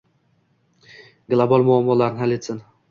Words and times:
Global 1.35 1.69
muammolarni 1.71 2.25
hal 2.27 2.39
etilsin 2.39 2.69